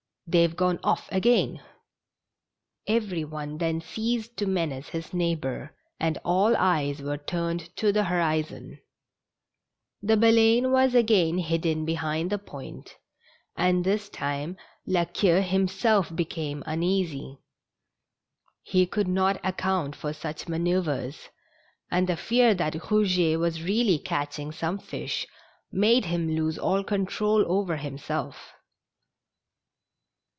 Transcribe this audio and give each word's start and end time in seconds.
"They've 0.41 0.55
gone 0.55 0.79
off 0.81 1.11
again." 1.11 1.61
Every 2.87 3.25
one 3.25 3.57
then 3.57 3.81
ceased 3.81 4.37
to 4.37 4.45
menace 4.45 4.87
his 4.87 5.13
neighbor, 5.13 5.75
^nd 5.99 6.19
all 6.23 6.55
eyes 6.57 7.01
were 7.01 7.17
turned 7.17 7.75
to 7.75 7.91
the 7.91 8.05
horizon. 8.05 8.79
The 10.01 10.15
PaleAne 10.15 10.71
was 10.71 10.95
again 10.95 11.39
hidden 11.39 11.83
behind 11.83 12.29
the 12.29 12.37
point, 12.37 12.95
and 13.57 13.83
this 13.83 14.07
time 14.07 14.55
La 14.85 15.03
Queue 15.03 15.41
himself 15.41 16.15
became 16.15 16.63
uneasy. 16.65 17.39
lie 18.73 18.85
could 18.85 19.09
not 19.09 19.37
account 19.43 19.97
for 19.97 20.13
such 20.13 20.47
manoeuvres, 20.47 21.27
and 21.91 22.07
the 22.07 22.15
fear 22.15 22.53
that 22.53 22.75
Rougetwas 22.87 23.61
really 23.65 23.99
catching 23.99 24.53
some 24.53 24.79
fish 24.79 25.27
made 25.73 26.05
him 26.05 26.29
lose 26.33 26.57
all 26.57 26.85
control 26.85 27.43
over 27.51 27.75
himself. 27.75 28.53